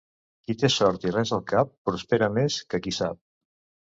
Qui 0.45 0.53
té 0.61 0.69
sort 0.75 1.03
i 1.07 1.11
res 1.15 1.33
al 1.37 1.43
cap, 1.51 1.75
prospera 1.89 2.31
més 2.39 2.57
que 2.73 2.81
qui 2.87 2.95
sap. 2.99 3.21